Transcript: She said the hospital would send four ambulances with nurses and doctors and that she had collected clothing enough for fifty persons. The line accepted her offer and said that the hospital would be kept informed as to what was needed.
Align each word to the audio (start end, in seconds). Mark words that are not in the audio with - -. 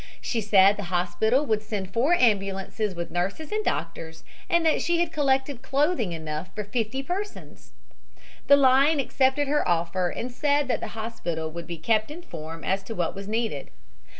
She 0.19 0.41
said 0.41 0.77
the 0.77 0.85
hospital 0.85 1.45
would 1.45 1.61
send 1.61 1.93
four 1.93 2.13
ambulances 2.15 2.95
with 2.95 3.11
nurses 3.11 3.51
and 3.51 3.63
doctors 3.63 4.23
and 4.49 4.65
that 4.65 4.81
she 4.81 4.97
had 4.99 5.11
collected 5.11 5.61
clothing 5.61 6.11
enough 6.11 6.49
for 6.55 6.63
fifty 6.63 7.03
persons. 7.03 7.73
The 8.47 8.57
line 8.57 8.99
accepted 8.99 9.47
her 9.47 9.67
offer 9.69 10.09
and 10.09 10.31
said 10.31 10.67
that 10.69 10.79
the 10.79 10.97
hospital 10.97 11.51
would 11.51 11.67
be 11.67 11.77
kept 11.77 12.09
informed 12.09 12.65
as 12.65 12.81
to 12.85 12.95
what 12.95 13.13
was 13.13 13.27
needed. 13.27 13.69